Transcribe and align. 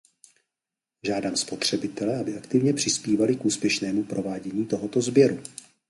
Žádám 1.03 1.35
spotřebitele, 1.35 2.19
aby 2.19 2.37
aktivně 2.37 2.73
přispívali 2.73 3.35
k 3.35 3.45
úspěšnému 3.45 4.03
provádění 4.03 4.65
tohoto 4.65 5.01
sběru. 5.01 5.39